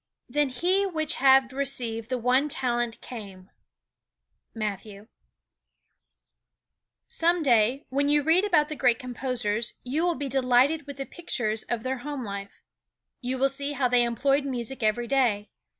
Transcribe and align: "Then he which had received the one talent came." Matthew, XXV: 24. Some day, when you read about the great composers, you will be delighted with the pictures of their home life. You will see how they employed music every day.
"Then 0.27 0.49
he 0.49 0.83
which 0.83 1.13
had 1.17 1.53
received 1.53 2.09
the 2.09 2.17
one 2.17 2.49
talent 2.49 3.01
came." 3.01 3.51
Matthew, 4.55 5.01
XXV: 7.07 7.09
24. 7.09 7.09
Some 7.09 7.43
day, 7.43 7.85
when 7.89 8.09
you 8.09 8.23
read 8.23 8.43
about 8.43 8.69
the 8.69 8.75
great 8.75 8.97
composers, 8.97 9.75
you 9.83 10.03
will 10.03 10.15
be 10.15 10.27
delighted 10.27 10.87
with 10.87 10.97
the 10.97 11.05
pictures 11.05 11.61
of 11.65 11.83
their 11.83 11.99
home 11.99 12.23
life. 12.25 12.63
You 13.21 13.37
will 13.37 13.47
see 13.49 13.73
how 13.73 13.87
they 13.87 14.01
employed 14.01 14.43
music 14.43 14.81
every 14.81 15.05
day. 15.05 15.51